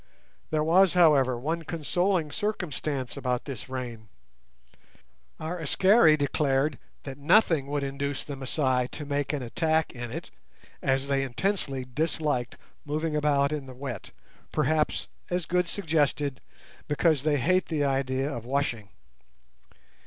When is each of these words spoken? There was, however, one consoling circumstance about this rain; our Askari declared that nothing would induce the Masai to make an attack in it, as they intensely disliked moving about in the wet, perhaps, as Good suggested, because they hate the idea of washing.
There 0.49 0.63
was, 0.63 0.95
however, 0.95 1.37
one 1.37 1.61
consoling 1.61 2.31
circumstance 2.31 3.15
about 3.15 3.45
this 3.45 3.69
rain; 3.69 4.09
our 5.39 5.59
Askari 5.59 6.17
declared 6.17 6.79
that 7.03 7.19
nothing 7.19 7.67
would 7.67 7.83
induce 7.83 8.23
the 8.23 8.35
Masai 8.35 8.87
to 8.87 9.05
make 9.05 9.31
an 9.31 9.43
attack 9.43 9.91
in 9.93 10.09
it, 10.11 10.31
as 10.81 11.07
they 11.07 11.21
intensely 11.21 11.85
disliked 11.85 12.57
moving 12.83 13.15
about 13.15 13.51
in 13.51 13.67
the 13.67 13.75
wet, 13.75 14.09
perhaps, 14.51 15.07
as 15.29 15.45
Good 15.45 15.67
suggested, 15.67 16.41
because 16.87 17.21
they 17.21 17.37
hate 17.37 17.67
the 17.67 17.83
idea 17.83 18.27
of 18.27 18.43
washing. 18.43 18.89